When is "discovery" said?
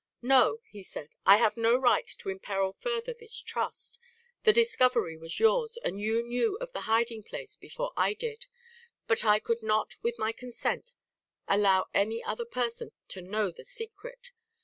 4.51-5.15